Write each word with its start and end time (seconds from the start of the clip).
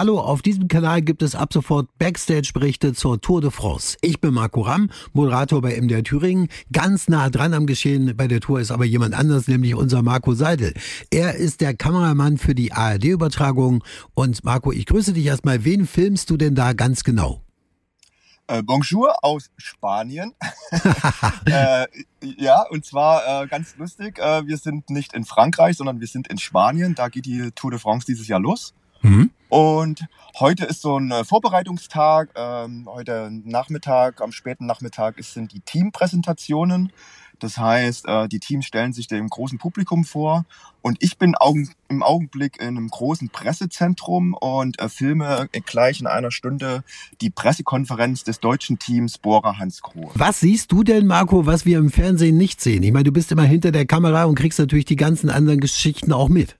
Hallo, 0.00 0.18
auf 0.18 0.40
diesem 0.40 0.66
Kanal 0.66 1.02
gibt 1.02 1.20
es 1.20 1.34
ab 1.34 1.52
sofort 1.52 1.86
Backstage-Berichte 1.98 2.94
zur 2.94 3.20
Tour 3.20 3.42
de 3.42 3.50
France. 3.50 3.98
Ich 4.00 4.18
bin 4.18 4.32
Marco 4.32 4.62
Ramm, 4.62 4.88
Moderator 5.12 5.60
bei 5.60 5.78
MDR 5.78 6.02
Thüringen. 6.02 6.48
Ganz 6.72 7.08
nah 7.08 7.28
dran 7.28 7.52
am 7.52 7.66
Geschehen 7.66 8.16
bei 8.16 8.26
der 8.26 8.40
Tour 8.40 8.60
ist 8.60 8.70
aber 8.70 8.86
jemand 8.86 9.12
anders, 9.12 9.46
nämlich 9.46 9.74
unser 9.74 10.00
Marco 10.00 10.32
Seidel. 10.32 10.72
Er 11.10 11.34
ist 11.34 11.60
der 11.60 11.74
Kameramann 11.74 12.38
für 12.38 12.54
die 12.54 12.72
ARD-Übertragung. 12.72 13.84
Und 14.14 14.42
Marco, 14.42 14.72
ich 14.72 14.86
grüße 14.86 15.12
dich 15.12 15.26
erstmal. 15.26 15.66
Wen 15.66 15.86
filmst 15.86 16.30
du 16.30 16.38
denn 16.38 16.54
da 16.54 16.72
ganz 16.72 17.04
genau? 17.04 17.42
Äh, 18.46 18.62
bonjour 18.62 19.22
aus 19.22 19.50
Spanien. 19.58 20.32
äh, 21.44 21.86
ja, 22.38 22.62
und 22.70 22.86
zwar 22.86 23.42
äh, 23.42 23.46
ganz 23.48 23.76
lustig, 23.76 24.18
äh, 24.18 24.46
wir 24.46 24.56
sind 24.56 24.88
nicht 24.88 25.12
in 25.12 25.26
Frankreich, 25.26 25.76
sondern 25.76 26.00
wir 26.00 26.06
sind 26.06 26.26
in 26.28 26.38
Spanien. 26.38 26.94
Da 26.94 27.10
geht 27.10 27.26
die 27.26 27.50
Tour 27.54 27.72
de 27.72 27.78
France 27.78 28.06
dieses 28.06 28.28
Jahr 28.28 28.40
los. 28.40 28.72
Mhm. 29.02 29.28
Und 29.50 30.06
heute 30.38 30.64
ist 30.64 30.80
so 30.80 30.98
ein 30.98 31.10
äh, 31.10 31.24
Vorbereitungstag. 31.24 32.30
Ähm, 32.36 32.88
heute 32.88 33.30
Nachmittag, 33.44 34.22
am 34.22 34.30
späten 34.30 34.64
Nachmittag 34.64 35.22
sind 35.24 35.52
die 35.52 35.60
Teampräsentationen. 35.60 36.92
Das 37.40 37.58
heißt, 37.58 38.06
äh, 38.06 38.28
die 38.28 38.38
Teams 38.38 38.64
stellen 38.64 38.92
sich 38.92 39.08
dem 39.08 39.28
großen 39.28 39.58
Publikum 39.58 40.04
vor 40.04 40.44
und 40.82 40.98
ich 41.00 41.18
bin 41.18 41.34
im 41.88 42.02
Augenblick 42.02 42.60
in 42.60 42.68
einem 42.68 42.88
großen 42.88 43.30
Pressezentrum 43.30 44.34
und 44.34 44.78
äh, 44.78 44.88
filme 44.88 45.48
gleich 45.66 46.00
in 46.00 46.06
einer 46.06 46.30
Stunde 46.30 46.84
die 47.20 47.30
Pressekonferenz 47.30 48.22
des 48.22 48.38
deutschen 48.40 48.78
Teams 48.78 49.18
Bora 49.18 49.58
Hansgrohe. 49.58 50.10
Was 50.14 50.40
siehst 50.40 50.70
du 50.70 50.84
denn, 50.84 51.06
Marco, 51.06 51.46
was 51.46 51.64
wir 51.64 51.78
im 51.78 51.90
Fernsehen 51.90 52.36
nicht 52.36 52.60
sehen? 52.60 52.82
Ich 52.82 52.92
meine, 52.92 53.04
du 53.04 53.12
bist 53.12 53.32
immer 53.32 53.44
hinter 53.44 53.72
der 53.72 53.86
Kamera 53.86 54.24
und 54.24 54.36
kriegst 54.36 54.60
natürlich 54.60 54.84
die 54.84 54.96
ganzen 54.96 55.28
anderen 55.28 55.60
Geschichten 55.60 56.12
auch 56.12 56.28
mit. 56.28 56.59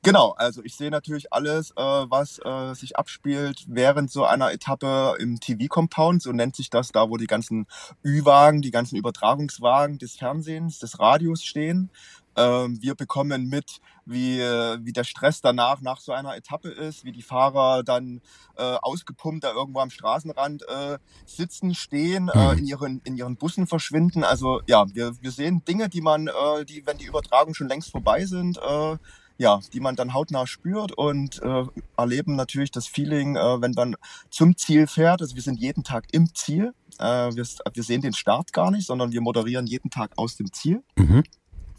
Genau, 0.00 0.30
also 0.32 0.62
ich 0.64 0.74
sehe 0.74 0.90
natürlich 0.90 1.32
alles, 1.32 1.70
äh, 1.72 1.74
was 1.74 2.38
äh, 2.44 2.74
sich 2.74 2.96
abspielt 2.96 3.64
während 3.68 4.10
so 4.10 4.24
einer 4.24 4.52
Etappe 4.52 5.16
im 5.18 5.38
TV-Compound, 5.38 6.22
so 6.22 6.32
nennt 6.32 6.56
sich 6.56 6.70
das, 6.70 6.92
da 6.92 7.10
wo 7.10 7.18
die 7.18 7.26
ganzen 7.26 7.66
Ü-Wagen, 8.04 8.62
die 8.62 8.70
ganzen 8.70 8.96
Übertragungswagen 8.96 9.98
des 9.98 10.16
Fernsehens, 10.16 10.78
des 10.78 10.98
Radios 10.98 11.44
stehen. 11.44 11.90
Ähm, 12.34 12.80
wir 12.80 12.94
bekommen 12.94 13.50
mit, 13.50 13.80
wie, 14.06 14.38
wie 14.38 14.92
der 14.92 15.04
Stress 15.04 15.42
danach 15.42 15.82
nach 15.82 16.00
so 16.00 16.12
einer 16.12 16.34
Etappe 16.34 16.70
ist, 16.70 17.04
wie 17.04 17.12
die 17.12 17.22
Fahrer 17.22 17.82
dann 17.82 18.22
äh, 18.56 18.62
ausgepumpt 18.62 19.44
da 19.44 19.52
irgendwo 19.52 19.80
am 19.80 19.90
Straßenrand 19.90 20.62
äh, 20.66 20.98
sitzen, 21.26 21.74
stehen, 21.74 22.30
äh, 22.30 22.52
mhm. 22.52 22.58
in, 22.58 22.66
ihren, 22.66 23.00
in 23.04 23.16
ihren 23.16 23.36
Bussen 23.36 23.66
verschwinden. 23.66 24.24
Also 24.24 24.62
ja, 24.66 24.86
wir, 24.94 25.12
wir 25.20 25.30
sehen 25.30 25.62
Dinge, 25.66 25.90
die 25.90 26.00
man, 26.00 26.28
äh, 26.28 26.64
die, 26.64 26.86
wenn 26.86 26.96
die 26.96 27.04
Übertragungen 27.04 27.54
schon 27.54 27.68
längst 27.68 27.90
vorbei 27.90 28.24
sind, 28.24 28.56
äh, 28.56 28.96
ja, 29.38 29.60
die 29.72 29.80
man 29.80 29.96
dann 29.96 30.14
hautnah 30.14 30.46
spürt 30.46 30.92
und 30.92 31.42
äh, 31.42 31.64
erleben 31.96 32.36
natürlich 32.36 32.70
das 32.70 32.86
Feeling, 32.86 33.36
äh, 33.36 33.60
wenn 33.60 33.72
man 33.72 33.96
zum 34.30 34.56
Ziel 34.56 34.86
fährt. 34.86 35.20
Also 35.20 35.34
wir 35.34 35.42
sind 35.42 35.60
jeden 35.60 35.84
Tag 35.84 36.06
im 36.12 36.34
Ziel. 36.34 36.74
Äh, 36.98 37.34
wir, 37.34 37.44
wir, 37.72 37.82
sehen 37.82 38.02
den 38.02 38.12
Start 38.12 38.52
gar 38.52 38.70
nicht, 38.70 38.86
sondern 38.86 39.12
wir 39.12 39.20
moderieren 39.20 39.66
jeden 39.66 39.90
Tag 39.90 40.12
aus 40.16 40.36
dem 40.36 40.52
Ziel. 40.52 40.82
Mhm 40.96 41.24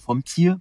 vom 0.03 0.25
Ziel. 0.25 0.57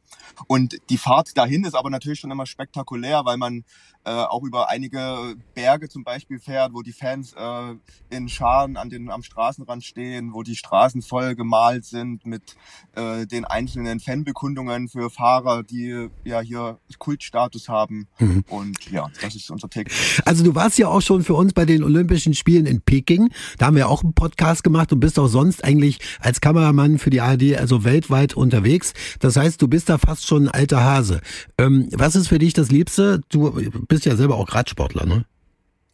Und 0.46 0.76
die 0.90 0.98
Fahrt 0.98 1.36
dahin 1.36 1.64
ist 1.64 1.74
aber 1.74 1.90
natürlich 1.90 2.20
schon 2.20 2.30
immer 2.30 2.46
spektakulär, 2.46 3.24
weil 3.24 3.36
man 3.36 3.64
äh, 4.04 4.10
auch 4.10 4.42
über 4.42 4.68
einige 4.68 5.36
Berge 5.54 5.88
zum 5.88 6.02
Beispiel 6.02 6.40
fährt, 6.40 6.74
wo 6.74 6.82
die 6.82 6.92
Fans 6.92 7.34
äh, 7.34 7.74
in 8.10 8.28
Scharen 8.28 8.76
an 8.76 8.90
den, 8.90 9.10
am 9.10 9.22
Straßenrand 9.22 9.84
stehen, 9.84 10.32
wo 10.32 10.42
die 10.42 10.56
Straßen 10.56 11.02
voll 11.02 11.36
gemalt 11.36 11.84
sind 11.84 12.26
mit 12.26 12.56
äh, 12.96 13.26
den 13.26 13.44
einzelnen 13.44 14.00
Fanbekundungen 14.00 14.88
für 14.88 15.08
Fahrer, 15.08 15.62
die 15.62 16.08
ja 16.24 16.40
hier 16.40 16.78
Kultstatus 16.98 17.68
haben. 17.68 18.08
Mhm. 18.18 18.44
Und 18.48 18.90
ja, 18.90 19.08
das 19.20 19.36
ist 19.36 19.50
unser 19.50 19.68
Take. 19.68 19.92
Also 20.24 20.42
du 20.42 20.54
warst 20.54 20.78
ja 20.78 20.88
auch 20.88 21.00
schon 21.00 21.22
für 21.22 21.34
uns 21.34 21.52
bei 21.52 21.64
den 21.64 21.84
Olympischen 21.84 22.34
Spielen 22.34 22.66
in 22.66 22.80
Peking. 22.80 23.30
Da 23.58 23.66
haben 23.66 23.76
wir 23.76 23.88
auch 23.88 24.02
einen 24.02 24.14
Podcast 24.14 24.64
gemacht 24.64 24.92
und 24.92 25.00
bist 25.00 25.18
auch 25.18 25.28
sonst 25.28 25.62
eigentlich 25.64 26.00
als 26.20 26.40
Kameramann 26.40 26.98
für 26.98 27.10
die 27.10 27.20
ARD 27.20 27.56
also 27.56 27.84
weltweit 27.84 28.34
unterwegs. 28.34 28.94
Das 29.32 29.42
heißt, 29.42 29.62
du 29.62 29.66
bist 29.66 29.88
da 29.88 29.96
fast 29.96 30.26
schon 30.26 30.44
ein 30.44 30.48
alter 30.50 30.84
Hase. 30.84 31.22
Ähm, 31.56 31.88
was 31.92 32.16
ist 32.16 32.28
für 32.28 32.38
dich 32.38 32.52
das 32.52 32.70
Liebste? 32.70 33.22
Du 33.30 33.50
bist 33.88 34.04
ja 34.04 34.14
selber 34.14 34.36
auch 34.36 34.52
Radsportler, 34.52 35.06
ne? 35.06 35.24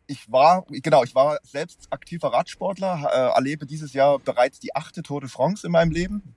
Ich 0.08 0.32
war, 0.32 0.64
genau, 0.70 1.04
ich 1.04 1.14
war 1.14 1.38
selbst 1.44 1.86
aktiver 1.90 2.32
Radsportler, 2.32 3.08
äh, 3.12 3.36
erlebe 3.36 3.64
dieses 3.64 3.92
Jahr 3.92 4.18
bereits 4.18 4.58
die 4.58 4.74
achte 4.74 5.04
Tour 5.04 5.20
de 5.20 5.30
France 5.30 5.64
in 5.64 5.70
meinem 5.70 5.92
Leben. 5.92 6.34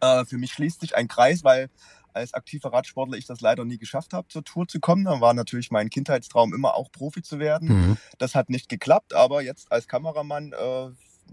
Äh, 0.00 0.24
für 0.24 0.36
mich 0.36 0.50
schließt 0.50 0.80
sich 0.80 0.96
ein 0.96 1.06
Kreis, 1.06 1.44
weil 1.44 1.68
als 2.12 2.34
aktiver 2.34 2.72
Radsportler 2.72 3.16
ich 3.16 3.26
das 3.26 3.40
leider 3.40 3.64
nie 3.64 3.78
geschafft 3.78 4.12
habe, 4.12 4.26
zur 4.26 4.42
Tour 4.42 4.66
zu 4.66 4.80
kommen. 4.80 5.04
Dann 5.04 5.20
war 5.20 5.32
natürlich 5.32 5.70
mein 5.70 5.90
Kindheitstraum 5.90 6.52
immer 6.54 6.74
auch 6.74 6.90
Profi 6.90 7.22
zu 7.22 7.38
werden. 7.38 7.68
Mhm. 7.68 7.96
Das 8.18 8.34
hat 8.34 8.50
nicht 8.50 8.68
geklappt, 8.68 9.14
aber 9.14 9.42
jetzt 9.42 9.70
als 9.70 9.86
Kameramann 9.86 10.52
äh, 10.52 10.90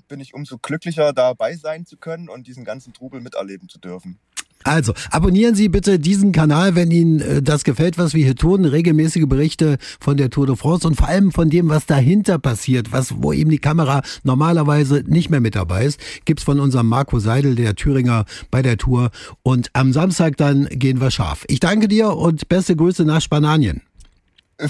bin 0.07 0.19
ich 0.19 0.35
umso 0.35 0.59
glücklicher, 0.59 1.13
dabei 1.13 1.55
sein 1.55 1.87
zu 1.87 1.97
können 1.97 2.29
und 2.29 2.45
diesen 2.45 2.63
ganzen 2.63 2.93
Trubel 2.93 3.21
miterleben 3.21 3.69
zu 3.69 3.79
dürfen. 3.79 4.19
Also, 4.63 4.93
abonnieren 5.11 5.55
Sie 5.55 5.69
bitte 5.69 5.99
diesen 5.99 6.31
Kanal, 6.31 6.75
wenn 6.75 6.91
Ihnen 6.91 7.19
äh, 7.21 7.41
das 7.41 7.63
gefällt, 7.63 7.97
was 7.97 8.13
wir 8.13 8.23
hier 8.23 8.35
tun. 8.35 8.65
Regelmäßige 8.65 9.25
Berichte 9.27 9.77
von 9.99 10.17
der 10.17 10.29
Tour 10.29 10.47
de 10.47 10.55
France 10.55 10.87
und 10.87 10.95
vor 10.95 11.07
allem 11.07 11.31
von 11.31 11.49
dem, 11.49 11.69
was 11.69 11.85
dahinter 11.85 12.39
passiert, 12.39 12.91
was, 12.91 13.15
wo 13.21 13.33
eben 13.33 13.49
die 13.49 13.59
Kamera 13.59 14.01
normalerweise 14.23 15.03
nicht 15.07 15.29
mehr 15.29 15.41
mit 15.41 15.55
dabei 15.55 15.85
ist, 15.85 15.99
gibt's 16.25 16.43
von 16.43 16.59
unserem 16.59 16.87
Marco 16.87 17.19
Seidel, 17.19 17.55
der 17.55 17.75
Thüringer 17.75 18.25
bei 18.51 18.61
der 18.61 18.77
Tour. 18.77 19.11
Und 19.41 19.69
am 19.73 19.93
Samstag 19.93 20.37
dann 20.37 20.67
gehen 20.69 21.01
wir 21.01 21.11
scharf. 21.11 21.45
Ich 21.47 21.59
danke 21.59 21.87
dir 21.87 22.15
und 22.15 22.47
beste 22.49 22.75
Grüße 22.75 23.05
nach 23.05 23.21
Spanien. 23.21 23.81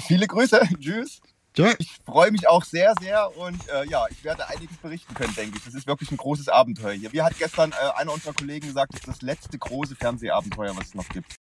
Viele 0.08 0.28
Grüße. 0.28 0.62
Tschüss. 0.80 1.22
Ja. 1.56 1.74
Ich 1.78 1.92
freue 2.06 2.32
mich 2.32 2.48
auch 2.48 2.64
sehr, 2.64 2.94
sehr 3.00 3.38
und 3.38 3.68
äh, 3.70 3.86
ja, 3.88 4.06
ich 4.10 4.24
werde 4.24 4.48
einiges 4.48 4.78
berichten 4.78 5.14
können, 5.14 5.36
denke 5.36 5.58
ich. 5.58 5.64
Das 5.64 5.74
ist 5.74 5.86
wirklich 5.86 6.12
ein 6.12 6.18
großes 6.18 6.50
Abenteuer 6.50 6.94
hier. 6.94 7.14
Wie 7.14 7.22
hat 7.22 7.38
gestern 7.38 7.72
äh, 7.72 8.00
einer 8.00 8.12
unserer 8.12 8.34
Kollegen 8.34 8.68
gesagt, 8.68 8.94
das 8.94 9.02
ist 9.02 9.08
das 9.08 9.22
letzte 9.22 9.58
große 9.58 9.96
Fernsehabenteuer, 9.96 10.76
was 10.76 10.88
es 10.88 10.96
noch 10.96 11.08
gibt. 11.10 11.36